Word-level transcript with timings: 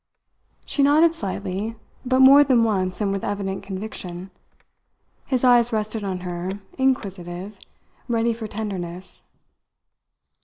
She 0.65 0.81
nodded 0.81 1.13
slightly, 1.13 1.75
but 2.03 2.21
more 2.21 2.43
than 2.43 2.63
once 2.63 3.01
and 3.01 3.11
with 3.11 3.23
evident 3.23 3.61
conviction. 3.61 4.31
His 5.27 5.43
eyes 5.43 5.71
rested 5.71 6.03
on 6.03 6.21
her, 6.21 6.53
inquisitive, 6.75 7.59
ready 8.07 8.33
for 8.33 8.47
tenderness. 8.47 9.21